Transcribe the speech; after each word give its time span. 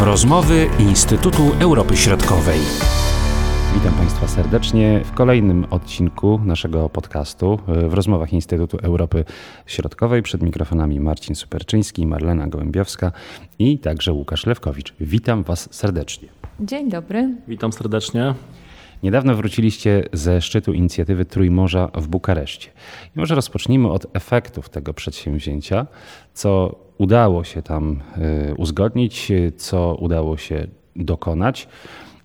Rozmowy 0.00 0.66
Instytutu 0.78 1.42
Europy 1.60 1.96
Środkowej. 1.96 2.58
Witam 3.74 3.94
Państwa 3.94 4.28
serdecznie 4.28 5.00
w 5.04 5.12
kolejnym 5.12 5.66
odcinku 5.70 6.40
naszego 6.44 6.88
podcastu 6.88 7.58
w 7.66 7.94
rozmowach 7.94 8.32
Instytutu 8.32 8.78
Europy 8.82 9.24
Środkowej. 9.66 10.22
Przed 10.22 10.42
mikrofonami 10.42 11.00
Marcin 11.00 11.34
Superczyński, 11.34 12.06
Marlena 12.06 12.46
Gołębiowska 12.46 13.12
i 13.58 13.78
także 13.78 14.12
Łukasz 14.12 14.46
Lewkowicz. 14.46 14.94
Witam 15.00 15.42
Was 15.42 15.68
serdecznie. 15.74 16.28
Dzień 16.60 16.90
dobry. 16.90 17.34
Witam 17.48 17.72
serdecznie. 17.72 18.34
Niedawno 19.02 19.34
wróciliście 19.34 20.04
ze 20.12 20.40
szczytu 20.40 20.72
inicjatywy 20.72 21.24
Trójmorza 21.24 21.88
w 21.94 22.08
Bukareszcie. 22.08 22.70
I 23.16 23.18
może 23.18 23.34
rozpocznijmy 23.34 23.90
od 23.90 24.06
efektów 24.12 24.68
tego 24.68 24.94
przedsięwzięcia, 24.94 25.86
co 26.34 26.74
udało 26.98 27.44
się 27.44 27.62
tam 27.62 28.00
y, 28.50 28.54
uzgodnić, 28.54 29.32
co 29.56 29.94
udało 29.94 30.36
się 30.36 30.66
dokonać. 30.96 31.68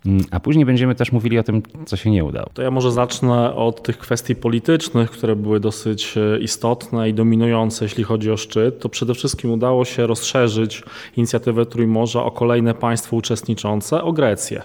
Mm, 0.06 0.24
a 0.30 0.40
później 0.40 0.66
będziemy 0.66 0.94
też 0.94 1.12
mówili 1.12 1.38
o 1.38 1.42
tym, 1.42 1.62
co 1.86 1.96
się 1.96 2.10
nie 2.10 2.24
udało. 2.24 2.50
To 2.54 2.62
ja 2.62 2.70
może 2.70 2.92
zacznę 2.92 3.54
od 3.54 3.82
tych 3.82 3.98
kwestii 3.98 4.34
politycznych, 4.34 5.10
które 5.10 5.36
były 5.36 5.60
dosyć 5.60 6.14
e, 6.16 6.38
istotne 6.38 7.08
i 7.08 7.14
dominujące, 7.14 7.84
jeśli 7.84 8.04
chodzi 8.04 8.30
o 8.30 8.36
szczyt. 8.36 8.80
To 8.80 8.88
przede 8.88 9.14
wszystkim 9.14 9.50
udało 9.50 9.84
się 9.84 10.06
rozszerzyć 10.06 10.82
inicjatywę 11.16 11.66
Trójmorza 11.66 12.24
o 12.24 12.30
kolejne 12.30 12.74
państwo 12.74 13.16
uczestniczące, 13.16 14.02
o 14.02 14.12
Grecję. 14.12 14.62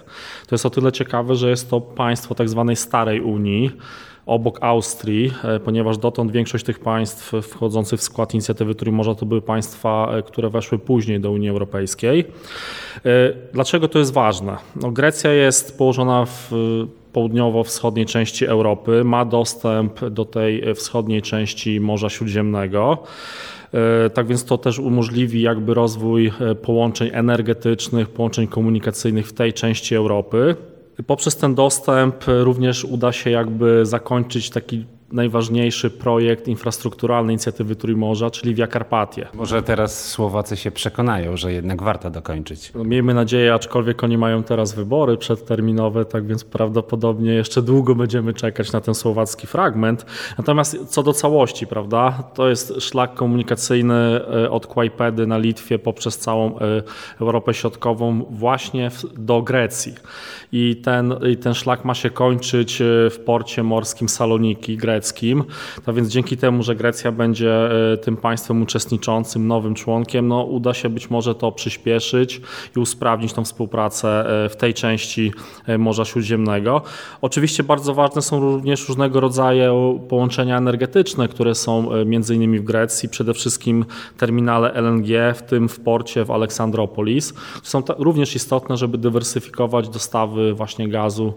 To 0.48 0.56
jest 0.56 0.66
o 0.66 0.70
tyle 0.70 0.92
ciekawe, 0.92 1.36
że 1.36 1.50
jest 1.50 1.70
to 1.70 1.82
państwo 1.82 2.36
tak 2.36 2.50
zwanej 2.50 2.76
starej 2.76 3.22
Unii 3.22 3.72
obok 4.30 4.58
Austrii, 4.62 5.34
e, 5.44 5.60
ponieważ 5.60 5.98
dotąd 5.98 6.32
większość 6.32 6.66
tych 6.66 6.80
państw 6.80 7.32
wchodzących 7.44 8.00
w 8.00 8.04
skład 8.04 8.34
inicjatywy 8.34 8.76
Trójmorza 8.76 9.16
to 9.16 9.26
były 9.26 9.42
państwa, 9.42 10.12
e, 10.12 10.24
które 10.24 10.50
weszły 10.50 10.80
później 10.80 11.20
do 11.20 11.32
Unii 11.32 11.50
Europejskiej. 11.50 12.20
E, 12.20 13.34
dlaczego 13.54 13.88
to 13.88 14.00
jest 14.00 14.14
ważne? 14.14 14.58
No, 14.76 14.92
Grecja 14.92 15.34
jest 15.34 15.78
położona 15.78 16.26
w 16.26 16.52
południowo-wschodniej 17.14 18.06
części 18.06 18.46
Europy, 18.46 19.04
ma 19.04 19.26
dostęp 19.26 20.06
do 20.06 20.26
tej 20.26 20.76
wschodniej 20.76 21.22
części 21.22 21.80
Morza 21.80 22.10
Śródziemnego. 22.10 22.98
Tak 24.14 24.28
więc 24.28 24.46
to 24.46 24.58
też 24.58 24.80
umożliwi 24.80 25.42
jakby 25.42 25.74
rozwój 25.74 26.32
połączeń 26.62 27.10
energetycznych, 27.14 28.10
połączeń 28.10 28.48
komunikacyjnych 28.48 29.28
w 29.28 29.34
tej 29.34 29.54
części 29.54 29.96
Europy. 29.96 30.56
Poprzez 31.08 31.36
ten 31.36 31.56
dostęp 31.56 32.16
również 32.28 32.86
uda 32.86 33.12
się 33.12 33.30
jakby 33.30 33.86
zakończyć 33.86 34.50
taki 34.50 34.86
najważniejszy 35.12 35.90
projekt 35.90 36.48
infrastrukturalny 36.48 37.34
inicjatywy 37.34 37.76
Trójmorza, 37.76 38.30
czyli 38.30 38.56
Via 38.56 38.68
Carpatia. 38.68 39.28
Może 39.34 39.64
teraz 39.64 40.06
Słowacy 40.10 40.58
się 40.58 40.72
przekonają, 40.72 41.38
że 41.38 41.54
jednak 41.54 41.84
warto 41.84 42.10
dokończyć. 42.10 42.72
Miejmy 42.76 43.14
nadzieję, 43.14 43.54
aczkolwiek 43.54 44.04
oni 44.04 44.18
mają 44.18 44.44
teraz 44.44 44.74
wybory 44.74 45.18
przedterminowe, 45.18 46.06
tak 46.06 46.28
więc 46.28 46.44
prawdopodobnie 46.44 47.34
jeszcze 47.34 47.62
długo 47.62 47.96
będziemy 47.96 48.34
czekać 48.34 48.72
na 48.72 48.82
ten 48.82 48.96
słowacki 48.96 49.48
fragment. 49.48 50.06
Natomiast 50.38 50.78
co 50.88 51.04
do 51.04 51.14
całości, 51.14 51.68
prawda, 51.68 52.24
to 52.34 52.50
jest 52.50 52.82
szlak 52.82 53.14
komunikacyjny 53.14 53.96
e, 53.96 54.52
od 54.52 54.68
Kłajpedy 54.68 55.28
na 55.28 55.38
Litwie 55.38 55.80
poprzez 55.80 56.18
całą 56.18 56.60
e, 56.60 56.84
Europę 57.22 57.54
Środkową 57.54 58.26
właśnie 58.30 58.92
do 59.18 59.42
Grecji. 59.42 59.94
I 60.52 60.76
ten, 60.76 61.16
i 61.32 61.38
ten 61.38 61.54
szlak 61.54 61.86
ma 61.86 61.94
się 61.94 62.10
kończyć 62.10 62.82
e, 62.82 62.86
w 63.10 63.20
porcie 63.26 63.64
morskim 63.64 64.10
Saloniki, 64.10 64.78
Grecji 64.78 64.99
greckim. 65.00 65.44
No 65.88 65.94
więc 65.94 66.10
dzięki 66.10 66.38
temu, 66.38 66.64
że 66.64 66.76
Grecja 66.76 67.12
będzie 67.12 67.70
e, 67.94 67.98
tym 67.98 68.18
państwem 68.18 68.62
uczestniczącym, 68.62 69.48
nowym 69.48 69.76
członkiem, 69.76 70.28
no 70.28 70.44
uda 70.44 70.74
się 70.74 70.90
być 70.90 71.10
może 71.10 71.36
to 71.36 71.52
przyspieszyć 71.52 72.42
i 72.76 72.80
usprawnić 72.80 73.34
tą 73.34 73.44
współpracę 73.44 74.08
e, 74.46 74.50
w 74.50 74.56
tej 74.56 74.74
części 74.74 75.32
e, 75.68 75.78
Morza 75.78 76.06
Śródziemnego. 76.06 76.82
Oczywiście 77.22 77.64
bardzo 77.64 77.94
ważne 77.94 78.22
są 78.22 78.40
również 78.40 78.90
różnego 78.90 79.20
rodzaju 79.20 80.02
połączenia 80.10 80.58
energetyczne, 80.58 81.28
które 81.28 81.56
są 81.56 81.90
między 82.06 82.36
innymi 82.36 82.60
w 82.60 82.64
Grecji, 82.64 83.10
przede 83.10 83.34
wszystkim 83.34 83.86
terminale 84.18 84.74
LNG, 84.74 85.08
w 85.36 85.42
tym 85.42 85.70
w 85.70 85.80
porcie 85.80 86.26
w 86.26 86.32
Aleksandropolis. 86.32 87.34
Są 87.64 87.84
również 87.98 88.36
istotne, 88.36 88.78
żeby 88.78 88.98
dywersyfikować 88.98 89.90
dostawy 89.90 90.54
właśnie 90.54 90.90
gazu 90.90 91.34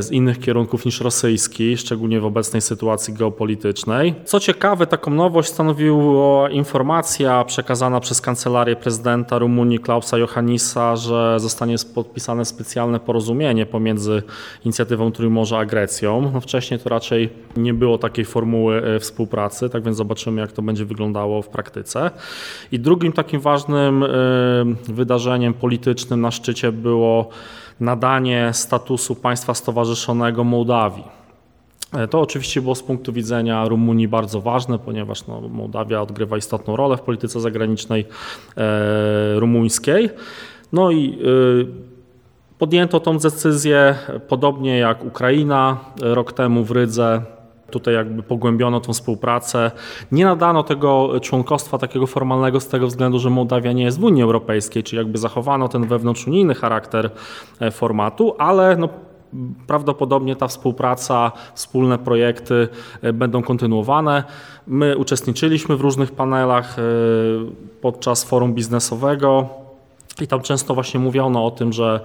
z 0.00 0.10
innych 0.10 0.40
kierunków 0.40 0.84
niż 0.84 1.00
rosyjski, 1.00 1.76
szczególnie 1.76 2.20
w 2.20 2.24
obecnej 2.24 2.62
sytuacji 2.62 2.93
sytuacji 2.98 3.14
geopolitycznej. 3.14 4.14
Co 4.24 4.40
ciekawe, 4.40 4.86
taką 4.86 5.10
nowość 5.10 5.48
stanowiła 5.48 6.50
informacja 6.50 7.44
przekazana 7.44 8.00
przez 8.00 8.20
kancelarię 8.20 8.76
prezydenta 8.76 9.38
Rumunii 9.38 9.78
Klausa 9.78 10.18
Johannisa, 10.18 10.96
że 10.96 11.40
zostanie 11.40 11.76
podpisane 11.94 12.44
specjalne 12.44 13.00
porozumienie 13.00 13.66
pomiędzy 13.66 14.22
inicjatywą 14.64 15.12
Trójmorza 15.12 15.58
a 15.58 15.64
Grecją. 15.64 16.30
No 16.34 16.40
wcześniej 16.40 16.80
to 16.80 16.88
raczej 16.88 17.30
nie 17.56 17.74
było 17.74 17.98
takiej 17.98 18.24
formuły 18.24 18.82
e, 18.82 19.00
współpracy, 19.00 19.70
tak 19.70 19.82
więc 19.82 19.96
zobaczymy, 19.96 20.40
jak 20.40 20.52
to 20.52 20.62
będzie 20.62 20.84
wyglądało 20.84 21.42
w 21.42 21.48
praktyce. 21.48 22.10
I 22.72 22.78
drugim 22.78 23.12
takim 23.12 23.40
ważnym 23.40 24.02
e, 24.02 24.08
wydarzeniem 24.88 25.54
politycznym 25.54 26.20
na 26.20 26.30
szczycie 26.30 26.72
było 26.72 27.28
nadanie 27.80 28.50
statusu 28.52 29.14
państwa 29.14 29.54
stowarzyszonego 29.54 30.44
Mołdawii. 30.44 31.23
E, 31.94 32.08
to 32.08 32.20
oczywiście 32.20 32.62
było 32.62 32.74
z 32.74 32.82
punktu 32.82 33.12
widzenia 33.12 33.68
Rumunii 33.68 34.08
bardzo 34.08 34.40
ważne, 34.40 34.78
ponieważ 34.78 35.26
no, 35.26 35.40
Mołdawia 35.40 36.00
odgrywa 36.02 36.36
istotną 36.36 36.76
rolę 36.76 36.96
w 36.96 37.00
polityce 37.00 37.40
zagranicznej 37.40 38.06
e, 38.56 39.40
rumuńskiej. 39.40 40.10
No 40.72 40.90
i 40.90 41.08
e, 41.08 41.18
podjęto 42.58 43.00
tą 43.00 43.18
decyzję, 43.18 43.94
podobnie 44.28 44.78
jak 44.78 45.04
Ukraina 45.04 45.76
rok 46.00 46.32
temu 46.32 46.64
w 46.64 46.70
Rydze. 46.70 47.22
Tutaj 47.70 47.94
jakby 47.94 48.22
pogłębiono 48.22 48.80
tą 48.80 48.92
współpracę. 48.92 49.70
Nie 50.12 50.24
nadano 50.24 50.62
tego 50.62 51.20
członkostwa 51.20 51.78
takiego 51.78 52.06
formalnego 52.06 52.60
z 52.60 52.68
tego 52.68 52.86
względu, 52.86 53.18
że 53.18 53.30
Mołdawia 53.30 53.72
nie 53.72 53.84
jest 53.84 54.00
w 54.00 54.04
Unii 54.04 54.22
Europejskiej, 54.22 54.82
czyli 54.82 54.98
jakby 54.98 55.18
zachowano 55.18 55.68
ten 55.68 55.86
wewnątrzunijny 55.86 56.54
charakter 56.54 57.10
formatu, 57.72 58.34
ale 58.38 58.76
no, 58.76 58.88
Prawdopodobnie 59.66 60.36
ta 60.36 60.48
współpraca, 60.48 61.32
wspólne 61.54 61.98
projekty 61.98 62.68
e, 63.02 63.12
będą 63.12 63.42
kontynuowane. 63.42 64.24
My 64.66 64.96
uczestniczyliśmy 64.96 65.76
w 65.76 65.80
różnych 65.80 66.12
panelach 66.12 66.78
e, 66.78 66.82
podczas 67.80 68.24
forum 68.24 68.54
biznesowego 68.54 69.48
i 70.20 70.26
tam 70.26 70.40
często 70.40 70.74
właśnie 70.74 71.00
mówiono 71.00 71.46
o 71.46 71.50
tym, 71.50 71.72
że 71.72 72.00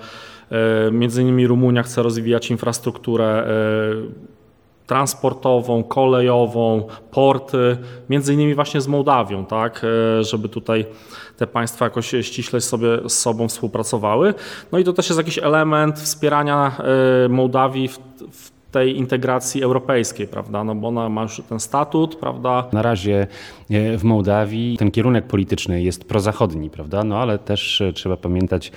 e, 0.52 0.92
między 0.92 1.22
innymi 1.22 1.48
Rumunia 1.48 1.84
chce 1.84 2.04
rozwijać 2.04 2.52
infrastrukturę 2.52 3.48
transportową, 4.90 5.84
kolejową, 5.84 6.88
porty, 7.12 7.78
między 8.10 8.34
innymi 8.34 8.56
właśnie 8.56 8.82
z 8.82 8.88
Mołdawią, 8.88 9.46
tak, 9.46 9.86
żeby 10.22 10.50
tutaj 10.50 10.86
te 11.38 11.48
państwa 11.48 11.86
jakoś 11.86 12.16
ściśle 12.22 12.62
sobie 12.62 12.88
z 13.10 13.20
sobą 13.20 13.48
współpracowały. 13.48 14.34
No 14.72 14.80
i 14.80 14.84
to 14.84 14.94
też 14.94 15.10
jest 15.10 15.18
jakiś 15.18 15.38
element 15.38 16.00
wspierania 16.00 16.78
e, 17.26 17.30
Mołdawii 17.30 17.88
w, 17.88 17.98
w 18.32 18.59
tej 18.72 18.98
integracji 18.98 19.64
europejskiej, 19.64 20.28
prawda? 20.28 20.64
No 20.64 20.76
bo 20.76 20.88
ona 20.88 21.10
ma 21.10 21.22
już 21.22 21.42
ten 21.50 21.60
statut, 21.60 22.16
prawda? 22.16 22.68
Na 22.74 22.82
razie 22.82 23.28
e, 23.70 23.98
w 23.98 24.04
Mołdawii 24.04 24.78
ten 24.78 24.92
kierunek 24.92 25.28
polityczny 25.28 25.82
jest 25.82 26.06
prozachodni, 26.06 26.70
prawda? 26.70 27.04
No 27.04 27.18
ale 27.18 27.40
też 27.40 27.82
e, 27.82 27.94
trzeba 27.94 28.18
pamiętać 28.18 28.72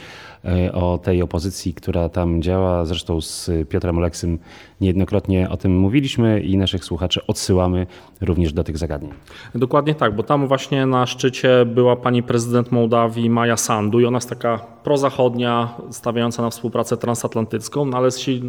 E, 0.44 0.72
o 0.72 0.98
tej 0.98 1.22
opozycji, 1.22 1.74
która 1.74 2.08
tam 2.08 2.42
działa. 2.42 2.84
Zresztą 2.84 3.20
z 3.20 3.50
Piotrem 3.68 3.98
Oleksym 3.98 4.38
niejednokrotnie 4.80 5.50
o 5.50 5.56
tym 5.56 5.78
mówiliśmy 5.78 6.40
i 6.40 6.56
naszych 6.56 6.84
słuchaczy 6.84 7.20
odsyłamy 7.26 7.86
również 8.20 8.52
do 8.52 8.64
tych 8.64 8.78
zagadnień. 8.78 9.12
Dokładnie 9.54 9.94
tak, 9.94 10.16
bo 10.16 10.22
tam 10.22 10.48
właśnie 10.48 10.86
na 10.86 11.06
szczycie 11.06 11.66
była 11.66 11.96
pani 11.96 12.22
prezydent 12.22 12.72
Mołdawii 12.72 13.30
Maja 13.30 13.56
Sandu 13.56 14.00
i 14.00 14.04
ona 14.04 14.16
jest 14.16 14.28
taka 14.28 14.71
prozachodnia, 14.84 15.74
stawiająca 15.90 16.42
na 16.42 16.50
współpracę 16.50 16.96
transatlantycką, 16.96 17.84
no 17.84 17.96
ale 17.96 18.08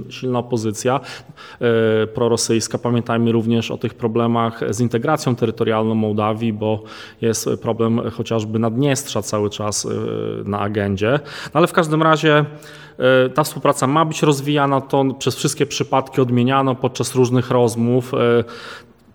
silna 0.10 0.40
opozycja 0.40 1.00
e, 1.60 2.08
prorosyjska. 2.08 2.78
Pamiętajmy 2.78 3.32
również 3.32 3.72
o 3.72 3.78
tych 3.78 3.94
problemach 3.94 4.62
z 4.70 4.80
integracją 4.80 5.36
terytorialną 5.36 5.96
Mołdawii, 5.96 6.54
bo 6.54 6.84
jest 7.22 7.50
problem 7.62 8.12
chociażby 8.12 8.60
Naddniestrza 8.60 9.22
cały 9.22 9.50
czas 9.50 9.86
e, 9.86 9.90
na 10.50 10.60
agendzie. 10.60 11.20
No 11.54 11.58
ale 11.58 11.68
w 11.68 11.74
każdym 11.74 12.04
razie 12.04 12.46
e, 13.00 13.30
ta 13.30 13.44
współpraca 13.44 13.88
ma 13.88 14.06
być 14.06 14.24
rozwijana, 14.24 14.82
to 14.82 15.06
przez 15.20 15.36
wszystkie 15.36 15.66
przypadki 15.66 16.22
odmieniano 16.22 16.76
podczas 16.76 17.16
różnych 17.16 17.52
rozmów. 17.52 18.12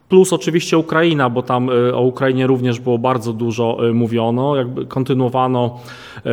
Plus 0.08 0.32
oczywiście 0.32 0.78
Ukraina, 0.78 1.30
bo 1.30 1.42
tam 1.42 1.70
e, 1.70 1.94
o 1.94 2.00
Ukrainie 2.00 2.46
również 2.46 2.80
było 2.80 2.98
bardzo 2.98 3.32
dużo 3.32 3.78
mówiono. 3.94 4.56
Jakby 4.56 4.86
kontynuowano 4.86 5.80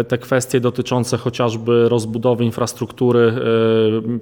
te 0.07 0.18
kwestie 0.18 0.60
dotyczące 0.60 1.18
chociażby 1.18 1.89
rozbudowy 1.89 2.45
infrastruktury 2.45 3.33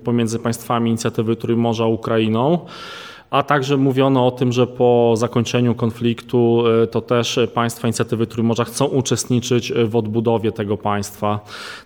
pomiędzy 0.04 0.40
państwami 0.40 0.90
inicjatywy 0.90 1.36
Trójmorza 1.36 1.84
a 1.84 1.88
Ukrainą. 1.88 2.60
A 3.34 3.44
także 3.44 3.78
mówiono 3.78 4.28
o 4.28 4.32
tym, 4.32 4.52
że 4.52 4.68
po 4.68 5.14
zakończeniu 5.18 5.76
konfliktu 5.76 6.64
to 6.92 7.02
też 7.02 7.40
państwa 7.54 7.88
inicjatywy 7.88 8.28
Trójmorza 8.28 8.64
chcą 8.64 8.86
uczestniczyć 8.86 9.74
w 9.86 9.96
odbudowie 9.96 10.52
tego 10.52 10.78
państwa. 10.78 11.40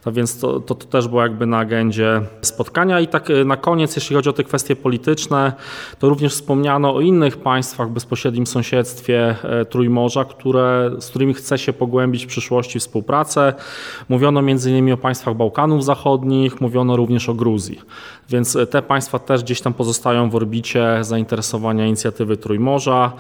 No 0.06 0.12
więc 0.12 0.40
to, 0.40 0.60
to, 0.60 0.76
to 0.76 0.88
też 0.88 1.08
było 1.08 1.22
jakby 1.22 1.46
na 1.46 1.58
agendzie 1.58 2.22
spotkania. 2.42 3.00
I 3.00 3.08
tak 3.08 3.28
na 3.46 3.58
koniec, 3.58 3.96
jeśli 3.96 4.16
chodzi 4.16 4.30
o 4.30 4.34
te 4.34 4.44
kwestie 4.44 4.76
polityczne, 4.76 5.54
to 6.00 6.10
również 6.10 6.34
wspomniano 6.34 6.96
o 6.96 7.02
innych 7.02 7.38
państwach 7.38 7.90
w 7.90 7.92
bezpośrednim 7.92 8.48
sąsiedztwie 8.48 9.36
Trójmorza, 9.70 10.26
które, 10.26 10.92
z 11.00 11.10
którymi 11.10 11.34
chce 11.34 11.58
się 11.58 11.74
pogłębić 11.74 12.26
w 12.26 12.28
przyszłości 12.28 12.80
współpracę. 12.80 13.54
Mówiono 14.10 14.40
m.in. 14.40 14.94
o 14.94 14.98
państwach 14.98 15.36
Bałkanów 15.36 15.84
Zachodnich, 15.84 16.62
mówiono 16.62 16.96
również 16.96 17.30
o 17.30 17.34
Gruzji. 17.34 17.82
Więc 18.30 18.58
te 18.70 18.82
państwa 18.82 19.20
też 19.20 19.44
gdzieś 19.44 19.62
tam 19.62 19.74
pozostają 19.74 20.30
w 20.30 20.36
orbicie 20.36 20.98
zainteresowania 21.02 21.37
inicjatywy 21.86 22.38
Trójmorza 22.38 23.12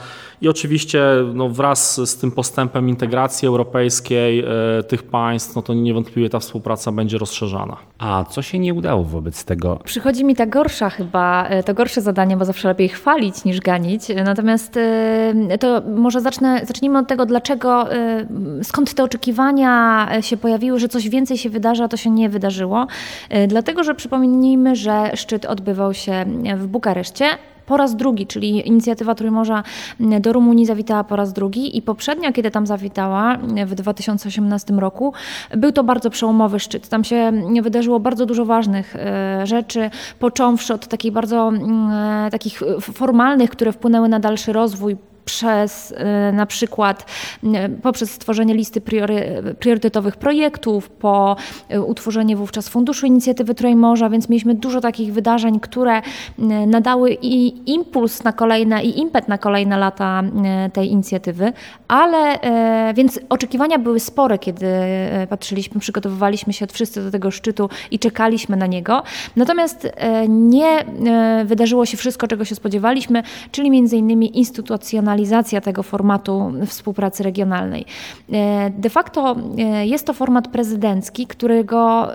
i 0.42 0.50
oczywiście 0.50 1.04
no, 1.34 1.50
wraz 1.50 2.10
z 2.10 2.18
tym 2.18 2.32
postępem 2.32 2.90
integracji 2.90 3.48
europejskiej 3.48 4.40
e, 4.40 4.84
tych 4.84 5.04
państw, 5.04 5.56
no 5.56 5.62
to 5.62 5.74
niewątpliwie 5.74 6.30
ta 6.30 6.40
współpraca 6.40 6.92
będzie 6.92 7.18
rozszerzana. 7.18 7.78
A 8.00 8.26
co 8.30 8.42
się 8.42 8.60
nie 8.60 8.74
udało 8.74 9.04
wobec 9.04 9.46
tego? 9.46 9.80
Przychodzi 9.84 10.26
mi 10.26 10.36
ta 10.36 10.46
gorsza 10.46 10.90
chyba, 10.90 11.48
e, 11.48 11.64
to 11.64 11.74
gorsze 11.74 12.02
zadanie, 12.02 12.38
bo 12.38 12.46
zawsze 12.46 12.68
lepiej 12.68 12.90
chwalić 12.90 13.46
niż 13.46 13.60
ganić. 13.60 14.04
Natomiast 14.26 14.78
e, 14.78 15.58
to 15.60 15.82
może 15.96 16.22
zacznę, 16.22 16.62
zacznijmy 16.66 17.00
od 17.00 17.08
tego, 17.08 17.26
dlaczego, 17.26 17.94
e, 17.94 18.28
skąd 18.64 18.94
te 18.94 19.04
oczekiwania 19.04 20.08
się 20.22 20.38
pojawiły, 20.38 20.80
że 20.80 20.88
coś 20.88 21.10
więcej 21.10 21.38
się 21.38 21.50
wydarzy, 21.50 21.84
a 21.84 21.88
to 21.88 21.98
się 21.98 22.10
nie 22.10 22.30
wydarzyło. 22.30 22.88
E, 23.30 23.48
Dlatego, 23.48 23.84
że 23.84 23.96
przypomnijmy, 23.96 24.76
że 24.76 25.12
szczyt 25.16 25.46
odbywał 25.46 25.94
się 25.94 26.26
w 26.58 26.68
Bukareszcie 26.68 27.26
po 27.68 27.78
raz 27.78 27.96
drugi, 27.96 28.28
czyli 28.28 28.68
inicjatywa 28.68 29.16
Trójmorza 29.16 29.64
do 30.00 30.34
Rumunii 30.34 30.66
zawitała 30.66 31.04
po 31.04 31.16
raz 31.16 31.34
drugi 31.34 31.78
i 31.78 31.82
poprzednio, 31.82 32.34
kiedy 32.34 32.52
tam 32.52 32.68
zawitała 32.68 33.38
w 33.66 33.76
2018 33.76 34.74
roku, 34.74 35.14
był 35.58 35.72
to 35.72 35.84
bardzo 35.84 36.10
przełomowy 36.10 36.60
szczyt. 36.60 36.90
Tam 36.90 37.04
się 37.04 37.32
wydarzyło 37.62 38.00
bardzo 38.00 38.26
dużo 38.26 38.46
ważnych 38.46 38.96
e, 38.96 39.48
rzeczy, 39.48 39.90
począwszy 40.20 40.74
od 40.74 40.88
takich 40.88 41.14
bardzo 41.14 41.48
mm, 41.48 41.92
e, 42.28 42.32
takich 42.32 42.62
formalnych, 42.82 43.50
które 43.50 43.72
wpłynęły 43.72 44.10
na 44.10 44.20
dalszy 44.20 44.54
rozwój 44.54 44.98
przez 45.28 45.94
e, 45.98 46.32
na 46.32 46.46
przykład 46.46 47.06
e, 47.44 47.70
poprzez 47.70 48.12
stworzenie 48.12 48.54
listy 48.54 48.82
priory, 48.82 49.44
priorytetowych 49.60 50.16
projektów, 50.16 50.90
po 50.90 51.36
e, 51.70 51.82
utworzenie 51.82 52.36
wówczas 52.36 52.70
Funduszu 52.70 53.06
Inicjatywy 53.06 53.56
Trójmorza, 53.56 54.10
więc 54.10 54.30
mieliśmy 54.30 54.56
dużo 54.56 54.82
takich 54.82 55.14
wydarzeń, 55.14 55.60
które 55.60 56.02
nadały 56.68 57.18
i 57.22 57.54
impuls 57.72 58.24
na 58.24 58.34
kolejne 58.34 58.84
i 58.84 59.00
impet 59.00 59.28
na 59.28 59.38
kolejne 59.38 59.78
lata 59.78 60.24
tej 60.74 60.92
inicjatywy, 60.92 61.54
ale 61.88 62.40
więc 62.94 63.20
oczekiwania 63.30 63.80
były 63.80 64.00
spore, 64.00 64.40
kiedy 64.40 64.68
patrzyliśmy, 65.30 65.80
przygotowywaliśmy 65.80 66.54
się 66.54 66.68
wszyscy 66.68 67.04
do 67.04 67.12
tego 67.12 67.32
szczytu 67.32 67.70
i 67.92 68.00
czekaliśmy 68.00 68.58
na 68.58 68.68
niego. 68.68 69.04
Natomiast 69.36 69.88
nie 70.30 70.86
wydarzyło 71.46 71.86
się 71.86 71.98
wszystko, 71.98 72.28
czego 72.28 72.46
się 72.46 72.56
spodziewaliśmy, 72.56 73.24
czyli 73.52 73.72
między 73.72 73.98
innymi 73.98 74.38
instytucjonalizacja 74.38 75.17
realizacja 75.18 75.62
tego 75.62 75.84
formatu 75.84 76.52
współpracy 76.66 77.24
regionalnej. 77.24 77.86
De 78.72 78.90
facto 78.90 79.36
jest 79.84 80.08
to 80.08 80.14
format 80.14 80.48
prezydencki, 80.48 81.28
którego 81.28 82.08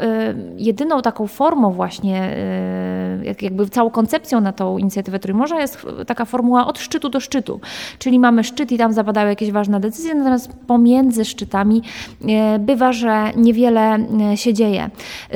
jedyną 0.57 1.03
taką 1.03 1.27
formą 1.27 1.71
właśnie, 1.73 2.37
jakby 3.41 3.69
całą 3.69 3.91
koncepcją 3.91 4.41
na 4.41 4.53
tą 4.53 4.79
inicjatywę 4.79 5.19
Trójmorza 5.19 5.61
jest 5.61 5.87
taka 6.07 6.25
formuła 6.25 6.67
od 6.67 6.79
szczytu 6.79 7.09
do 7.09 7.21
szczytu. 7.21 7.61
Czyli 7.99 8.19
mamy 8.19 8.45
szczyt 8.45 8.73
i 8.73 8.79
tam 8.79 8.93
zapadały 8.93 9.29
jakieś 9.29 9.51
ważne 9.51 9.81
decyzje, 9.81 10.15
natomiast 10.15 10.53
pomiędzy 10.67 11.25
szczytami 11.25 11.83
bywa, 12.59 12.93
że 12.93 13.31
niewiele 13.37 13.99
się 14.35 14.55
dzieje. 14.55 14.91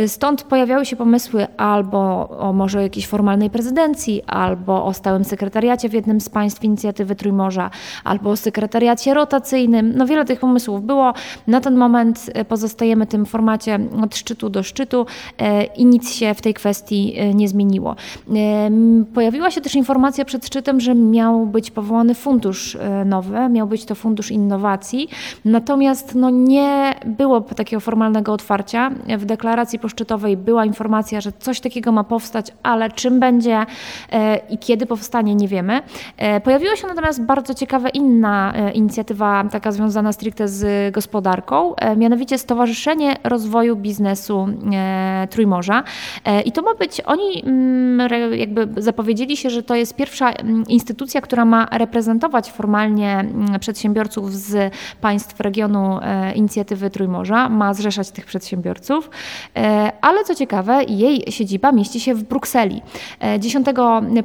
Stąd 0.07 0.43
pojawiały 0.43 0.87
się 0.87 0.97
pomysły 0.97 1.47
albo 1.57 2.29
o 2.29 2.53
może 2.53 2.83
jakiejś 2.83 3.07
formalnej 3.07 3.51
prezydencji, 3.51 4.23
albo 4.27 4.85
o 4.85 4.93
stałym 4.93 5.25
sekretariacie 5.25 5.89
w 5.89 5.93
jednym 5.93 6.21
z 6.21 6.29
państw 6.29 6.65
inicjatywy 6.65 7.15
Trójmorza, 7.15 7.56
albo 8.05 8.31
o 8.31 8.37
sekretariacie 8.37 9.15
rotacyjnym. 9.15 9.93
No 9.97 10.07
wiele 10.07 10.25
tych 10.25 10.41
pomysłów 10.41 10.83
było. 10.83 11.13
Na 11.47 11.61
ten 11.61 11.77
moment 11.77 12.31
pozostajemy 12.49 13.07
w 13.07 13.09
tym 13.09 13.27
formacie 13.27 13.79
od 14.05 14.17
szczytu 14.17 14.49
do 14.49 14.63
szczytu 14.63 15.07
i 15.77 15.85
nic 15.85 16.15
się 16.15 16.35
w 16.35 16.41
tej 16.41 16.55
kwestii 16.55 17.17
nie 17.35 17.49
zmieniło. 17.49 17.97
Pojawiła 19.15 19.51
się 19.51 19.61
też 19.61 19.75
informacja 19.75 20.25
przed 20.25 20.47
szczytem, 20.47 20.81
że 20.81 20.95
miał 20.95 21.47
być 21.47 21.71
powołany 21.71 22.15
fundusz 22.15 22.79
nowy, 23.05 23.49
miał 23.49 23.67
być 23.67 23.85
to 23.85 23.95
fundusz 23.95 24.31
innowacji, 24.31 25.09
natomiast 25.45 26.15
no 26.15 26.31
nie 26.31 26.95
było 27.07 27.41
takiego 27.41 27.81
formalnego 27.81 28.33
otwarcia. 28.33 28.91
W 29.19 29.25
deklaracji 29.25 29.79
poszczytowej 29.79 30.37
była 30.37 30.65
informacja, 30.65 31.21
że 31.21 31.33
coś 31.39 31.61
takiego 31.61 31.93
ma 31.93 32.05
powstać, 32.05 32.53
ale 32.63 32.91
czym 32.91 33.21
będzie 33.21 33.67
i 34.51 34.59
kiedy 34.59 34.87
powstanie, 34.87 35.35
nie 35.35 35.49
wiemy. 35.49 35.81
Pojawiła 36.45 36.77
się 36.77 36.87
natomiast 36.87 37.23
bardzo 37.23 37.46
ciekawa 37.55 37.89
inna 37.89 38.53
inicjatywa, 38.75 39.45
taka 39.51 39.73
związana 39.73 40.13
stricte 40.13 40.49
z 40.49 40.95
gospodarką, 40.95 41.75
mianowicie 41.97 42.39
Stowarzyszenie 42.39 43.17
Rozwoju 43.25 43.77
Biznesu 43.77 44.49
Trójmorza. 45.31 45.83
I 46.45 46.53
to 46.53 46.63
ma 46.63 46.75
być, 46.75 47.01
oni 47.01 47.45
jakby 48.33 48.83
zapowiedzieli 48.83 49.37
się, 49.37 49.51
że 49.51 49.63
to 49.63 49.75
jest 49.75 49.97
pierwsza 49.97 50.33
instytucja, 50.69 51.21
która 51.21 51.45
ma 51.45 51.67
reprezentować 51.73 52.53
formalnie 52.53 53.25
przedsiębiorców 53.61 54.33
z 54.33 54.75
państw 55.01 55.41
regionu 55.41 55.99
inicjatywy 56.35 56.91
Trójmorza, 56.91 57.49
ma 57.49 57.75
zrzeszać 57.75 58.11
tych 58.11 58.27
przedsiębiorców, 58.27 59.11
ale 60.01 60.25
co 60.25 60.35
ciekawe, 60.35 60.85
jej 60.85 61.25
siedziba 61.29 61.73
mieści 61.73 62.01
się 62.01 62.15
w 62.15 62.25
Brukseli. 62.25 62.83
10 63.39 63.67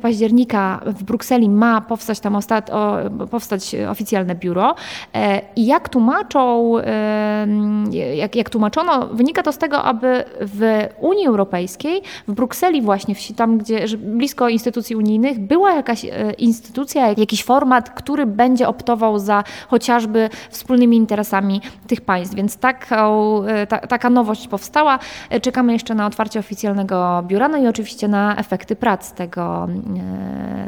października 0.01 0.81
w 0.85 1.03
Brukseli 1.03 1.49
ma 1.49 1.81
powstać 1.81 2.19
tam 2.19 2.35
ostat, 2.35 2.71
powstać 3.31 3.75
oficjalne 3.89 4.35
biuro. 4.35 4.75
I 5.55 5.65
jak 5.65 5.89
tłumaczą, 5.89 6.73
jak, 8.15 8.35
jak 8.35 8.49
tłumaczono, 8.49 9.07
wynika 9.07 9.43
to 9.43 9.51
z 9.51 9.57
tego, 9.57 9.83
aby 9.83 10.23
w 10.41 10.87
Unii 10.99 11.27
Europejskiej, 11.27 12.01
w 12.27 12.33
Brukseli 12.33 12.81
właśnie, 12.81 13.15
tam 13.35 13.57
gdzie 13.57 13.85
blisko 13.97 14.49
instytucji 14.49 14.95
unijnych, 14.95 15.39
była 15.39 15.71
jakaś 15.71 16.05
instytucja, 16.37 17.07
jakiś 17.17 17.43
format, 17.43 17.89
który 17.89 18.25
będzie 18.25 18.67
optował 18.67 19.19
za 19.19 19.43
chociażby 19.67 20.29
wspólnymi 20.49 20.97
interesami 20.97 21.61
tych 21.87 22.01
państw. 22.01 22.35
Więc 22.35 22.57
taką, 22.57 23.41
ta, 23.69 23.77
taka 23.77 24.09
nowość 24.09 24.47
powstała. 24.47 24.99
Czekamy 25.41 25.73
jeszcze 25.73 25.95
na 25.95 26.05
otwarcie 26.05 26.39
oficjalnego 26.39 27.23
biura, 27.27 27.47
no 27.47 27.57
i 27.57 27.67
oczywiście 27.67 28.07
na 28.07 28.35
efekty 28.35 28.75
prac 28.75 29.13
tego, 29.13 29.67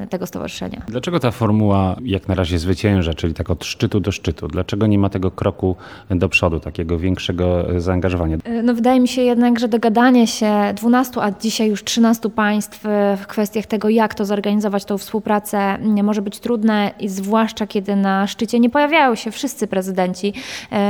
tego 0.09 0.25
stowarzyszenia. 0.25 0.81
Dlaczego 0.87 1.19
ta 1.19 1.31
formuła 1.31 1.95
jak 2.03 2.22
na 2.27 2.35
razie 2.35 2.59
zwycięża, 2.59 3.13
czyli 3.13 3.33
tak 3.33 3.49
od 3.49 3.65
szczytu 3.65 3.99
do 3.99 4.11
szczytu? 4.11 4.47
Dlaczego 4.47 4.87
nie 4.87 4.97
ma 4.97 5.09
tego 5.09 5.31
kroku 5.31 5.75
do 6.09 6.29
przodu, 6.29 6.59
takiego 6.59 6.99
większego 6.99 7.65
zaangażowania? 7.77 8.37
No 8.63 8.73
wydaje 8.73 8.99
mi 8.99 9.07
się 9.07 9.21
jednak, 9.21 9.59
że 9.59 9.67
dogadanie 9.67 10.27
się 10.27 10.73
12, 10.75 11.21
a 11.21 11.31
dzisiaj 11.31 11.69
już 11.69 11.83
13 11.83 12.29
państw 12.29 12.79
w 13.17 13.27
kwestiach 13.27 13.65
tego, 13.65 13.89
jak 13.89 14.15
to 14.15 14.25
zorganizować, 14.25 14.85
tą 14.85 14.97
współpracę, 14.97 15.77
może 16.03 16.21
być 16.21 16.39
trudne, 16.39 16.91
zwłaszcza 17.07 17.67
kiedy 17.67 17.95
na 17.95 18.27
szczycie 18.27 18.59
nie 18.59 18.69
pojawiają 18.69 19.15
się 19.15 19.31
wszyscy 19.31 19.67
prezydenci, 19.67 20.33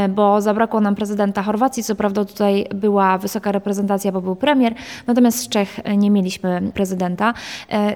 bo 0.09 0.41
zabrakło 0.41 0.81
nam 0.81 0.95
prezydenta 0.95 1.43
Chorwacji, 1.43 1.83
co 1.83 1.95
prawda 1.95 2.25
tutaj 2.25 2.65
była 2.75 3.17
wysoka 3.17 3.51
reprezentacja, 3.51 4.11
bo 4.11 4.21
był 4.21 4.35
premier, 4.35 4.73
natomiast 5.07 5.39
z 5.39 5.49
Czech 5.49 5.79
nie 5.97 6.11
mieliśmy 6.11 6.71
prezydenta. 6.73 7.33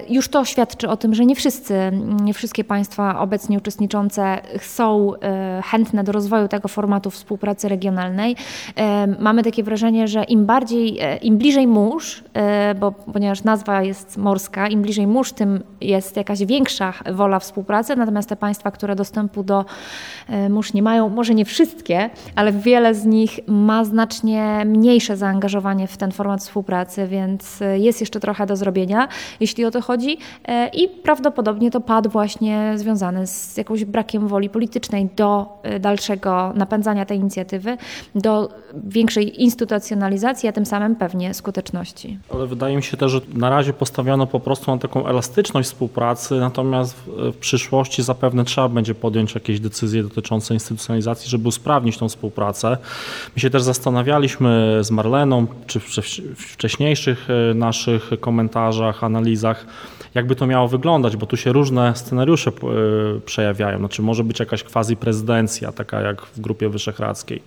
Już 0.08 0.28
to 0.28 0.44
świadczy 0.44 0.88
o 0.88 0.96
tym, 0.96 1.14
że 1.14 1.26
nie 1.26 1.34
wszyscy, 1.34 1.74
nie 2.22 2.34
wszystkie 2.34 2.64
państwa 2.64 3.18
obecnie 3.28 3.58
uczestniczące 3.58 4.40
są 4.60 5.12
chętne 5.64 6.04
do 6.04 6.12
rozwoju 6.12 6.48
tego 6.48 6.68
formatu 6.68 7.10
współpracy 7.10 7.68
regionalnej. 7.68 8.36
Mamy 9.18 9.42
takie 9.42 9.62
wrażenie, 9.62 10.08
że 10.08 10.24
im 10.24 10.46
bardziej, 10.46 10.98
im 11.22 11.38
bliżej 11.38 11.66
mórz, 11.66 12.24
bo, 12.80 12.92
ponieważ 12.92 13.44
nazwa 13.44 13.82
jest 13.82 14.16
morska, 14.16 14.68
im 14.68 14.82
bliżej 14.82 15.06
mórz, 15.06 15.32
tym 15.32 15.62
jest 15.80 16.16
jakaś 16.16 16.44
większa 16.44 16.92
wola 17.12 17.38
współpracy, 17.38 17.96
natomiast 17.96 18.28
te 18.28 18.36
państwa, 18.36 18.70
które 18.70 18.96
dostępu 18.96 19.42
do 19.42 19.64
mórz 20.50 20.72
nie 20.72 20.82
mają, 20.82 21.08
może 21.08 21.34
nie 21.34 21.44
wszystkie, 21.44 22.10
ale 22.34 22.52
wiele 22.52 22.94
z 22.94 23.04
nich 23.04 23.40
ma 23.46 23.84
znacznie 23.84 24.62
mniejsze 24.66 25.16
zaangażowanie 25.16 25.86
w 25.86 25.96
ten 25.96 26.12
format 26.12 26.40
współpracy, 26.40 27.06
więc 27.06 27.60
jest 27.74 28.00
jeszcze 28.00 28.20
trochę 28.20 28.46
do 28.46 28.56
zrobienia, 28.56 29.08
jeśli 29.40 29.64
o 29.64 29.70
to 29.70 29.80
chodzi 29.82 30.18
i 30.72 30.88
prawdopodobnie 30.88 31.70
to 31.70 31.80
pad 31.80 32.06
właśnie 32.06 32.72
związany 32.76 33.17
związany 33.18 33.26
z 33.26 33.56
jakąś 33.56 33.84
brakiem 33.84 34.28
woli 34.28 34.50
politycznej 34.50 35.08
do 35.16 35.46
dalszego 35.80 36.52
napędzania 36.54 37.04
tej 37.06 37.18
inicjatywy, 37.18 37.76
do 38.14 38.48
większej 38.74 39.42
instytucjonalizacji, 39.42 40.48
a 40.48 40.52
tym 40.52 40.66
samym 40.66 40.96
pewnie 40.96 41.34
skuteczności. 41.34 42.18
Ale 42.34 42.46
wydaje 42.46 42.76
mi 42.76 42.82
się 42.82 42.96
też, 42.96 43.12
że 43.12 43.20
na 43.34 43.50
razie 43.50 43.72
postawiono 43.72 44.26
po 44.26 44.40
prostu 44.40 44.70
na 44.70 44.78
taką 44.78 45.06
elastyczność 45.06 45.68
współpracy, 45.68 46.34
natomiast 46.34 46.96
w, 47.06 47.36
przyszłości 47.36 48.02
zapewne 48.02 48.44
trzeba 48.44 48.68
będzie 48.68 48.94
podjąć 48.94 49.34
jakieś 49.34 49.60
decyzje 49.60 50.02
dotyczące 50.02 50.54
instytucjonalizacji, 50.54 51.30
żeby 51.30 51.48
usprawnić 51.48 51.98
tą 51.98 52.08
współpracę. 52.08 52.78
My 53.36 53.40
się 53.40 53.50
też 53.50 53.62
zastanawialiśmy 53.62 54.78
z 54.80 54.90
Marleną, 54.90 55.46
czy 55.66 55.80
w 55.80 55.84
wcześniejszych 56.36 57.28
e, 57.30 57.54
naszych 57.54 58.10
komentarzach, 58.20 59.04
analizach, 59.04 59.66
jakby 60.14 60.36
to 60.36 60.46
miało 60.46 60.68
wyglądać, 60.68 61.16
bo 61.16 61.26
tu 61.26 61.36
się 61.36 61.52
różne 61.52 61.96
scenariusze 61.96 62.50
e, 62.50 63.20
przejawiają. 63.20 63.78
Znaczy 63.78 64.02
może 64.02 64.24
być 64.24 64.40
jakaś 64.40 64.62
quasi 64.62 64.96
prezydencja, 64.96 65.72
taka 65.72 66.00
jak 66.00 66.22
w 66.22 66.40
Grupie 66.40 66.68
Wyszehradzkiej. 66.68 67.42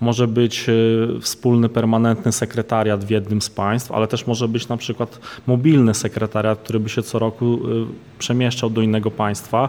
Może 0.00 0.28
być 0.28 0.66
e, 0.68 0.72
wspólny, 1.20 1.68
permanentny 1.68 2.32
sekretariat 2.32 3.04
w 3.04 3.10
jednym 3.10 3.42
z 3.42 3.50
państw, 3.50 3.92
ale 3.92 4.06
też 4.06 4.26
może 4.26 4.48
być 4.48 4.68
na 4.68 4.76
przykład 4.76 5.20
mobilny 5.46 5.94
sekretariat, 5.94 6.58
który 6.58 6.80
by 6.80 6.88
się 6.88 7.02
co 7.02 7.18
roku 7.18 7.58
przemieszczał 8.18 8.70
do 8.70 8.80
innego 8.80 9.10
państwa. 9.10 9.68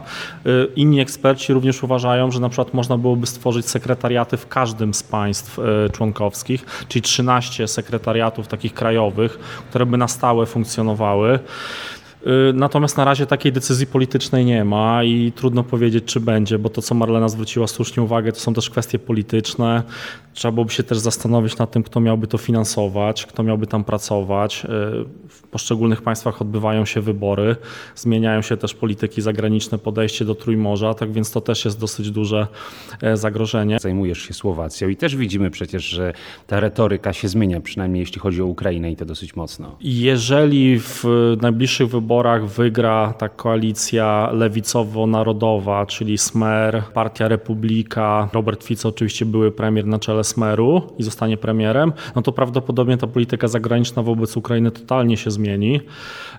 Inni 0.75 0.99
eksperci 0.99 1.53
również 1.53 1.83
uważają, 1.83 2.31
że 2.31 2.39
na 2.39 2.49
przykład 2.49 2.73
można 2.73 2.97
byłoby 2.97 3.27
stworzyć 3.27 3.69
sekretariaty 3.69 4.37
w 4.37 4.47
każdym 4.47 4.93
z 4.93 5.03
państw 5.03 5.59
członkowskich, 5.91 6.65
czyli 6.87 7.01
13 7.01 7.67
sekretariatów 7.67 8.47
takich 8.47 8.73
krajowych, 8.73 9.39
które 9.69 9.85
by 9.85 9.97
na 9.97 10.07
stałe 10.07 10.45
funkcjonowały. 10.45 11.39
Y, 12.27 12.53
natomiast 12.53 12.97
na 12.97 13.05
razie 13.05 13.25
takiej 13.25 13.51
decyzji 13.51 13.87
politycznej 13.87 14.45
nie 14.45 14.65
ma 14.65 15.03
i 15.03 15.31
trudno 15.35 15.63
powiedzieć, 15.63 16.05
czy 16.05 16.19
będzie, 16.19 16.59
bo 16.59 16.69
to, 16.69 16.81
co 16.81 16.95
Marlena 16.95 17.29
zwróciła 17.29 17.67
słusznie 17.67 18.03
uwagę, 18.03 18.31
to 18.31 18.39
są 18.39 18.53
też 18.53 18.69
kwestie 18.69 18.99
polityczne. 18.99 19.83
Trzeba 20.33 20.51
byłoby 20.51 20.71
się 20.71 20.83
też 20.83 20.97
zastanowić 20.97 21.57
nad 21.57 21.71
tym, 21.71 21.83
kto 21.83 21.99
miałby 21.99 22.27
to 22.27 22.37
finansować, 22.37 23.25
kto 23.25 23.43
miałby 23.43 23.67
tam 23.67 23.83
pracować. 23.83 24.65
Y, 24.65 24.67
w 25.29 25.41
poszczególnych 25.51 26.01
państwach 26.01 26.41
odbywają 26.41 26.85
się 26.85 27.01
wybory, 27.01 27.55
zmieniają 27.95 28.41
się 28.41 28.57
też 28.57 28.73
polityki 28.73 29.21
zagraniczne, 29.21 29.77
podejście 29.77 30.25
do 30.25 30.35
Trójmorza, 30.35 30.93
tak 30.93 31.11
więc 31.11 31.31
to 31.31 31.41
też 31.41 31.65
jest 31.65 31.79
dosyć 31.79 32.11
duże 32.11 32.47
e, 33.01 33.17
zagrożenie. 33.17 33.77
Zajmujesz 33.79 34.21
się 34.21 34.33
Słowacją 34.33 34.89
i 34.89 34.95
też 34.95 35.15
widzimy 35.15 35.51
przecież, 35.51 35.83
że 35.83 36.13
ta 36.47 36.59
retoryka 36.59 37.13
się 37.13 37.27
zmienia, 37.27 37.61
przynajmniej 37.61 37.99
jeśli 37.99 38.19
chodzi 38.19 38.41
o 38.41 38.45
Ukrainę 38.45 38.91
i 38.91 38.95
to 38.95 39.05
dosyć 39.05 39.35
mocno. 39.35 39.77
Jeżeli 39.81 40.79
w 40.79 41.03
najbliższych 41.41 41.89
wyborach 41.89 42.12
wygra 42.43 43.13
ta 43.17 43.29
koalicja 43.29 44.29
lewicowo-narodowa, 44.33 45.85
czyli 45.85 46.17
Smer, 46.17 46.83
Partia 46.93 47.27
Republika, 47.27 48.29
Robert 48.33 48.63
Fico 48.63 48.89
oczywiście 48.89 49.25
były 49.25 49.51
premier 49.51 49.85
na 49.85 49.99
czele 49.99 50.23
Smeru 50.23 50.81
i 50.97 51.03
zostanie 51.03 51.37
premierem, 51.37 51.93
no 52.15 52.21
to 52.21 52.31
prawdopodobnie 52.31 52.97
ta 52.97 53.07
polityka 53.07 53.47
zagraniczna 53.47 54.01
wobec 54.03 54.37
Ukrainy 54.37 54.71
totalnie 54.71 55.17
się 55.17 55.31
zmieni. 55.31 55.79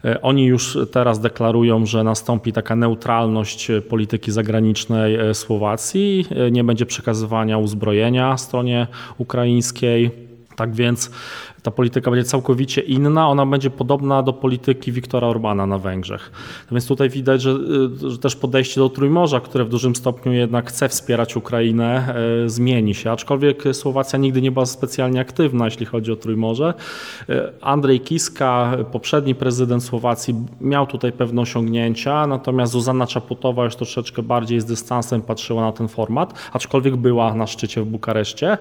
E, 0.05 0.23
oni 0.23 0.45
już 0.45 0.79
teraz 0.93 1.21
deklarują, 1.21 1.87
że 1.87 2.05
nastąpi 2.05 2.53
taka 2.53 2.77
neutralność 2.77 3.69
polityki 3.89 4.33
zagranicznej 4.33 5.15
e, 5.15 5.35
Słowacji, 5.35 6.27
e, 6.31 6.51
nie 6.51 6.65
będzie 6.65 6.87
przekazywania 6.87 7.59
uzbrojenia 7.59 8.37
stronie 8.37 8.87
ukraińskiej. 9.19 10.34
Tak 10.57 10.75
więc 10.75 11.11
ta 11.65 11.71
polityka 11.71 12.11
będzie 12.11 12.25
całkowicie 12.25 12.81
inna, 12.81 13.29
ona 13.29 13.47
będzie 13.47 13.71
podobna 13.71 14.23
do 14.23 14.33
polityki 14.33 14.93
Viktora 14.93 15.29
Orbana 15.29 15.67
na 15.67 15.79
Węgrzech. 15.79 16.31
Więc 16.73 16.87
tutaj 16.87 17.11
widać, 17.11 17.43
że, 17.43 17.51
y, 17.51 18.11
że, 18.11 18.19
też 18.19 18.37
podejście 18.37 18.81
do 18.81 18.89
Trójmorza, 18.89 19.41
które 19.41 19.65
w 19.65 19.69
dużym 19.69 19.97
stopniu 19.97 20.33
jednak 20.33 20.69
chce 20.69 20.89
wspierać 20.89 21.37
Ukrainę, 21.37 22.15
e, 22.45 22.49
zmieni 22.49 22.95
się. 22.95 23.11
Aczkolwiek 23.11 23.63
Słowacja 23.73 24.19
nigdy 24.19 24.43
nie 24.43 24.51
była 24.51 24.67
specjalnie 24.67 25.21
aktywna, 25.21 25.65
jeśli 25.65 25.87
chodzi 25.87 26.13
o 26.13 26.17
Trójmorze. 26.17 26.75
E, 27.29 27.53
Andrzej 27.61 28.01
Kiska, 28.01 28.77
poprzedni 28.93 29.35
prezydent 29.35 29.85
Słowacji, 29.85 30.35
miał 30.61 30.87
tutaj 30.87 31.13
pewne 31.13 31.43
osiągnięcia, 31.43 32.27
natomiast 32.27 32.73
Zuzanna 32.73 33.07
Czaputowa 33.07 33.65
już 33.65 33.77
troszeczkę 33.77 34.23
bardziej 34.23 34.61
z 34.61 34.65
dystansem 34.65 35.23
patrzyła 35.23 35.63
na 35.63 35.73
ten 35.73 35.89
format, 35.89 36.35
aczkolwiek 36.53 36.97
była 36.97 37.35
na 37.35 37.47
szczycie 37.47 37.83
w 37.83 37.85
Bukareszcie. 37.85 38.59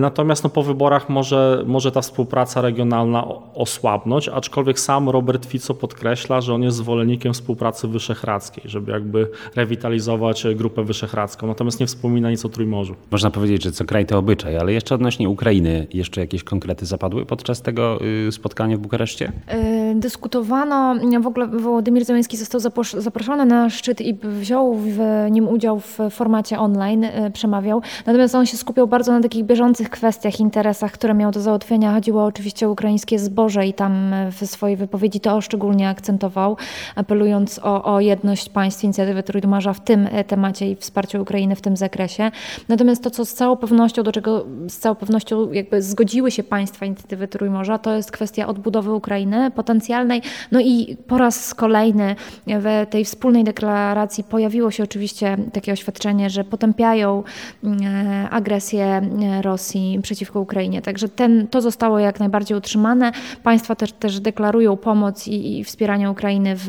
Natomiast 0.00 0.44
no, 0.44 0.50
po 0.50 0.62
wyborach 0.62 0.87
może, 1.08 1.64
może 1.66 1.92
ta 1.92 2.00
współpraca 2.00 2.60
regionalna 2.60 3.24
osłabnąć, 3.54 4.28
aczkolwiek 4.28 4.80
sam 4.80 5.08
Robert 5.08 5.46
Fico 5.46 5.74
podkreśla, 5.74 6.40
że 6.40 6.54
on 6.54 6.62
jest 6.62 6.76
zwolennikiem 6.76 7.32
współpracy 7.32 7.88
wyszehradzkiej, 7.88 8.64
żeby 8.66 8.92
jakby 8.92 9.30
rewitalizować 9.56 10.46
Grupę 10.54 10.84
Wyszehradzką. 10.84 11.46
Natomiast 11.46 11.80
nie 11.80 11.86
wspomina 11.86 12.30
nic 12.30 12.44
o 12.44 12.48
Trójmorzu. 12.48 12.94
Można 13.10 13.30
powiedzieć, 13.30 13.62
że 13.62 13.72
co 13.72 13.84
kraj 13.84 14.06
to 14.06 14.18
obyczaj, 14.18 14.56
ale 14.56 14.72
jeszcze 14.72 14.94
odnośnie 14.94 15.28
Ukrainy, 15.28 15.86
jeszcze 15.94 16.20
jakieś 16.20 16.44
konkrety 16.44 16.86
zapadły 16.86 17.26
podczas 17.26 17.62
tego 17.62 17.98
y, 18.28 18.32
spotkania 18.32 18.76
w 18.76 18.80
Bukareszcie? 18.80 19.32
E, 19.46 19.94
dyskutowano, 19.94 20.94
w 21.20 21.26
ogóle 21.26 21.46
Wołodymir 21.46 22.04
Zełenski 22.04 22.36
został 22.36 22.60
zaproszony 22.98 23.46
na 23.46 23.70
szczyt 23.70 24.00
i 24.00 24.14
wziął 24.14 24.74
w 24.74 24.98
nim 25.30 25.48
udział 25.48 25.80
w 25.80 25.98
formacie 26.10 26.58
online, 26.58 27.04
e, 27.04 27.30
przemawiał. 27.30 27.82
Natomiast 28.06 28.34
on 28.34 28.46
się 28.46 28.56
skupiał 28.56 28.88
bardzo 28.88 29.12
na 29.12 29.20
takich 29.20 29.44
bieżących 29.44 29.90
kwestiach, 29.90 30.40
interesach, 30.78 30.92
które 30.92 31.14
miał 31.14 31.30
do 31.30 31.40
załatwienia. 31.40 31.92
Chodziło 31.92 32.24
oczywiście 32.24 32.68
o 32.68 32.70
ukraińskie 32.70 33.18
zboże 33.18 33.66
i 33.66 33.74
tam 33.74 34.14
w 34.32 34.46
swojej 34.46 34.76
wypowiedzi 34.76 35.20
to 35.20 35.40
szczególnie 35.40 35.88
akcentował, 35.88 36.56
apelując 36.94 37.60
o, 37.62 37.94
o 37.94 38.00
jedność 38.00 38.48
państw 38.48 38.84
inicjatywy 38.84 39.22
Trójmarza 39.22 39.72
w 39.72 39.80
tym 39.80 40.08
e, 40.12 40.24
temacie 40.24 40.70
i 40.70 40.76
wsparciu 40.76 41.22
Ukrainy 41.22 41.56
w 41.56 41.60
tym 41.60 41.76
zakresie. 41.76 42.30
Natomiast 42.68 43.02
to, 43.02 43.10
co 43.10 43.24
z 43.24 43.34
całą 43.34 43.56
pewnością, 43.56 44.02
do 44.02 44.12
czego 44.12 44.46
z 44.68 44.78
całą 44.78 44.94
pewnością 44.94 45.52
jakby 45.52 45.82
zgodziły 45.82 46.30
się 46.30 46.42
państwa 46.42 46.86
inicjatywy 46.86 47.28
Trójmorza, 47.28 47.78
to 47.78 47.96
jest 47.96 48.12
kwestia 48.12 48.46
odbudowy 48.46 48.92
Ukrainy 48.92 49.50
potencjalnej. 49.50 50.22
No 50.52 50.60
i 50.60 50.96
po 51.06 51.18
raz 51.18 51.54
kolejny 51.54 52.16
w 52.46 52.86
tej 52.90 53.04
wspólnej 53.04 53.44
deklaracji 53.44 54.24
pojawiło 54.24 54.70
się 54.70 54.82
oczywiście 54.82 55.36
takie 55.52 55.72
oświadczenie, 55.72 56.30
że 56.30 56.44
potępiają 56.44 57.22
e, 57.64 58.28
agresję 58.30 59.02
Rosji 59.42 59.98
przeciwko 60.02 60.40
Ukrainie. 60.40 60.67
Także 60.82 61.08
ten, 61.08 61.48
to 61.48 61.60
zostało 61.60 61.98
jak 61.98 62.20
najbardziej 62.20 62.58
utrzymane. 62.58 63.12
Państwa 63.42 63.74
też, 63.74 63.92
też 63.92 64.20
deklarują 64.20 64.76
pomoc 64.76 65.26
i, 65.26 65.58
i 65.58 65.64
wspieranie 65.64 66.10
Ukrainy 66.10 66.54
w, 66.56 66.66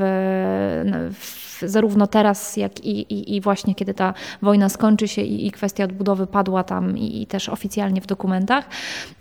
w 1.14 1.50
zarówno 1.68 2.08
teraz, 2.08 2.58
jak 2.58 2.86
i, 2.86 3.02
i, 3.14 3.36
i, 3.36 3.42
właśnie 3.42 3.76
kiedy 3.76 3.94
ta 3.94 4.14
wojna 4.42 4.70
skończy 4.70 5.08
się 5.08 5.22
i, 5.22 5.48
i 5.48 5.52
kwestia 5.52 5.84
odbudowy 5.84 6.28
padła 6.28 6.64
tam 6.64 6.98
i, 6.98 7.28
też 7.28 7.50
oficjalnie 7.50 8.02
w 8.02 8.06
dokumentach. 8.06 8.66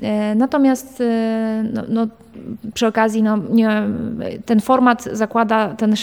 E, 0.03 0.35
natomiast 0.35 1.01
e, 1.01 1.65
no, 1.73 1.83
no, 1.89 2.07
przy 2.75 2.87
okazji 2.87 3.23
no, 3.23 3.39
nie, 3.51 3.83
ten 4.47 4.61
format 4.61 5.05
zakłada, 5.13 5.69
ten, 5.69 5.95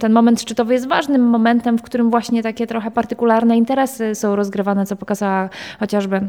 ten 0.00 0.12
moment 0.12 0.40
szczytowy 0.40 0.74
jest 0.74 0.88
ważnym 0.88 1.22
momentem, 1.22 1.78
w 1.78 1.82
którym 1.82 2.10
właśnie 2.10 2.42
takie 2.42 2.66
trochę 2.66 2.90
partykularne 2.90 3.56
interesy 3.56 4.14
są 4.14 4.36
rozgrywane, 4.36 4.86
co 4.86 4.96
pokazała 4.96 5.48
chociażby 5.80 6.28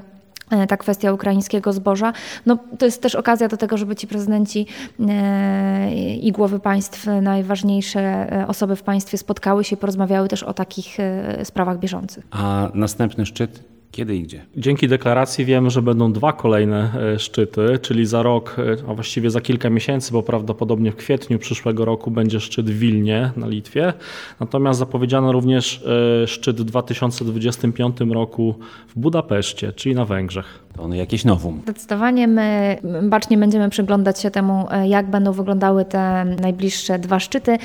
ta 0.68 0.78
kwestia 0.78 1.14
ukraińskiego 1.14 1.74
zboża. 1.74 2.14
No, 2.46 2.58
to 2.78 2.86
jest 2.86 3.02
też 3.02 3.16
okazja 3.16 3.48
do 3.48 3.58
tego, 3.58 3.78
żeby 3.78 3.96
ci 3.96 4.08
prezydenci 4.08 4.68
e, 5.00 5.94
i 6.16 6.32
głowy 6.32 6.60
państw, 6.60 7.08
najważniejsze 7.22 8.00
e, 8.00 8.48
osoby 8.48 8.76
w 8.76 8.84
państwie 8.84 9.18
spotkały 9.18 9.64
się 9.64 9.74
i 9.74 9.78
porozmawiały 9.78 10.28
też 10.28 10.44
o 10.44 10.54
takich 10.54 10.98
sprawach 11.44 11.80
bieżących. 11.80 12.28
A 12.32 12.72
następny 12.74 13.26
szczyt 13.26 13.73
kiedy 13.94 14.16
i 14.16 14.24
gdzie? 14.24 14.46
Dzięki 14.58 14.88
deklaracji 14.88 15.46
wiemy, 15.46 15.70
że 15.70 15.82
będą 15.82 16.14
dwa 16.14 16.34
kolejne 16.34 16.92
e, 17.14 17.20
szczyty, 17.20 17.80
czyli 17.82 18.06
za 18.06 18.24
rok, 18.24 18.56
e, 18.60 18.90
a 18.90 18.94
właściwie 18.94 19.30
za 19.30 19.42
kilka 19.42 19.70
miesięcy, 19.70 20.12
bo 20.12 20.24
prawdopodobnie 20.24 20.92
w 20.92 20.96
kwietniu 20.96 21.40
przyszłego 21.40 21.86
roku 21.86 22.12
będzie 22.12 22.40
szczyt 22.40 22.70
w 22.70 22.80
Wilnie 22.80 23.32
na 23.38 23.48
Litwie. 23.48 23.94
Natomiast 24.40 24.80
zapowiedziano 24.80 25.32
również 25.32 25.84
e, 26.24 26.28
szczyt 26.28 26.62
w 26.62 26.64
2025 26.64 27.98
roku 28.00 28.56
w 28.88 29.00
Budapeszcie, 29.00 29.74
czyli 29.74 29.96
na 29.96 30.06
Węgrzech. 30.06 30.63
To 30.78 30.94
jakieś 30.94 31.26
nowum. 31.26 31.62
Zdecydowanie 31.64 32.28
my 32.28 32.78
bacznie 33.04 33.38
będziemy 33.38 33.70
przyglądać 33.70 34.20
się 34.20 34.32
temu, 34.32 34.68
jak 34.86 35.06
będą 35.06 35.32
wyglądały 35.32 35.86
te 35.86 36.26
najbliższe 36.26 37.00
dwa 37.00 37.20
szczyty. 37.20 37.58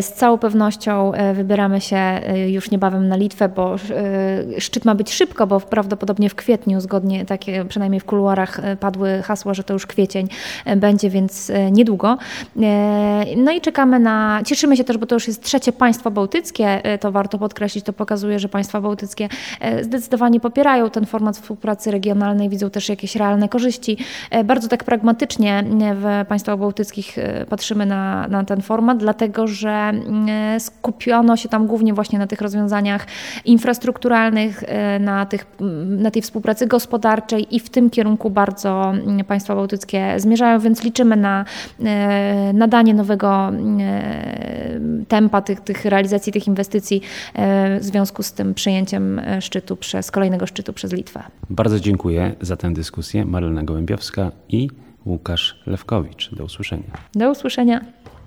Z 0.00 0.12
całą 0.12 0.38
pewnością 0.38 1.12
wybieramy 1.34 1.80
się 1.80 2.20
już 2.46 2.70
niebawem 2.70 3.08
na 3.08 3.16
Litwę, 3.16 3.48
bo 3.48 3.76
szczyt 4.58 4.84
ma 4.84 4.94
być 4.94 5.12
szybko, 5.12 5.46
bo 5.46 5.60
prawdopodobnie 5.60 6.30
w 6.30 6.34
kwietniu, 6.34 6.80
zgodnie 6.80 7.24
takie 7.24 7.64
przynajmniej 7.64 8.00
w 8.00 8.04
kuluarach 8.04 8.60
e, 8.60 8.76
padły 8.76 9.22
hasła, 9.22 9.54
że 9.54 9.64
to 9.64 9.72
już 9.72 9.86
kwiecień 9.86 10.28
e, 10.64 10.76
będzie, 10.76 11.10
więc 11.10 11.50
e, 11.50 11.70
niedługo. 11.70 12.18
No 13.36 13.52
i 13.52 13.60
czekamy 13.60 13.98
na, 13.98 14.40
cieszymy 14.44 14.76
się 14.76 14.84
też, 14.84 14.98
bo 14.98 15.06
to 15.06 15.16
już 15.16 15.26
jest 15.26 15.42
trzecie 15.42 15.72
państwo 15.72 16.10
bałtyckie, 16.10 16.82
to 17.00 17.12
warto 17.12 17.38
podkreślić, 17.38 17.84
to 17.84 17.92
pokazuje, 17.92 18.38
że 18.38 18.48
państwa 18.48 18.80
bałtyckie 18.80 19.28
zdecydowanie 19.80 20.40
popierają 20.40 20.90
ten 20.90 21.06
format 21.06 21.36
współpracy 21.36 21.90
regionalnej 21.90 22.48
widzą 22.56 22.70
też 22.70 22.88
jakieś 22.88 23.16
realne 23.16 23.48
korzyści. 23.48 23.96
E, 24.30 24.44
bardzo 24.44 24.68
tak 24.68 24.84
pragmatycznie 24.84 25.64
w 25.94 26.24
państwach 26.28 26.58
bałtyckich 26.58 27.16
patrzymy 27.48 27.86
na, 27.86 28.28
na 28.28 28.44
ten 28.44 28.62
format, 28.62 28.98
dlatego 28.98 29.46
że 29.46 29.92
skupiono 30.58 31.36
się 31.36 31.48
tam 31.48 31.66
głównie 31.66 31.94
właśnie 31.94 32.18
na 32.18 32.26
tych 32.26 32.40
rozwiązaniach 32.40 33.06
infrastrukturalnych, 33.44 34.64
na, 35.00 35.26
tych, 35.26 35.46
na 35.86 36.10
tej 36.10 36.22
współpracy 36.22 36.66
gospodarczej 36.66 37.56
i 37.56 37.60
w 37.60 37.70
tym 37.70 37.90
kierunku 37.90 38.30
bardzo 38.30 38.92
państwa 39.28 39.54
bałtyckie 39.54 40.14
zmierzają, 40.16 40.60
więc 40.60 40.82
liczymy 40.82 41.16
na 41.16 41.44
nadanie 42.54 42.94
nowego 42.94 43.52
tempa 45.08 45.42
tych, 45.42 45.60
tych 45.60 45.84
realizacji 45.84 46.32
tych 46.32 46.46
inwestycji 46.46 47.00
w 47.80 47.84
związku 47.84 48.22
z 48.22 48.32
tym 48.32 48.54
przyjęciem 48.54 49.20
szczytu 49.40 49.76
przez 49.76 50.10
kolejnego 50.10 50.46
szczytu 50.46 50.72
przez 50.72 50.92
Litwę. 50.92 51.22
Bardzo 51.50 51.80
dziękuję 51.80 52.32
za 52.46 52.56
tę 52.56 52.72
dyskusję. 52.72 53.24
Marlena 53.24 53.62
Gołębiowska 53.62 54.32
i 54.48 54.68
Łukasz 55.06 55.62
Lewkowicz. 55.66 56.34
Do 56.34 56.44
usłyszenia. 56.44 56.90
Do 57.14 57.30
usłyszenia. 57.30 57.80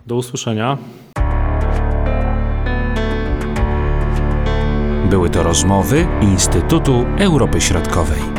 Do 0.07 0.15
usłyszenia. 0.15 0.77
Były 5.09 5.29
to 5.29 5.43
rozmowy 5.43 6.07
Instytutu 6.21 7.05
Europy 7.19 7.61
Środkowej. 7.61 8.38